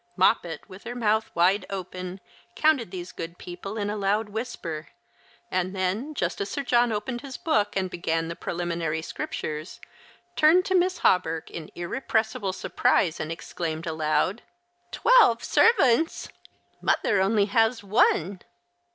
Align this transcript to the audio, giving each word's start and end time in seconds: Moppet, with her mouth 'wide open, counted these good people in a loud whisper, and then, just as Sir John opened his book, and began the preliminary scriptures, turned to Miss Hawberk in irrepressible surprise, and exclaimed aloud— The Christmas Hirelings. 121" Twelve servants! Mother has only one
Moppet, 0.15 0.67
with 0.67 0.83
her 0.85 0.95
mouth 0.95 1.29
'wide 1.35 1.63
open, 1.69 2.21
counted 2.55 2.89
these 2.89 3.11
good 3.11 3.37
people 3.37 3.77
in 3.77 3.87
a 3.87 3.95
loud 3.95 4.29
whisper, 4.29 4.87
and 5.51 5.75
then, 5.75 6.15
just 6.15 6.41
as 6.41 6.49
Sir 6.49 6.63
John 6.63 6.91
opened 6.91 7.21
his 7.21 7.37
book, 7.37 7.75
and 7.75 7.87
began 7.87 8.27
the 8.27 8.35
preliminary 8.35 9.03
scriptures, 9.03 9.79
turned 10.35 10.65
to 10.65 10.73
Miss 10.73 10.97
Hawberk 10.97 11.51
in 11.51 11.69
irrepressible 11.75 12.51
surprise, 12.51 13.19
and 13.19 13.31
exclaimed 13.31 13.85
aloud— 13.85 14.41
The 14.91 14.97
Christmas 14.97 15.13
Hirelings. 15.53 16.29
121" 16.79 16.93
Twelve 16.97 16.97
servants! 16.97 17.01
Mother 17.03 17.59
has 17.59 17.83
only 17.91 18.19
one 18.25 18.41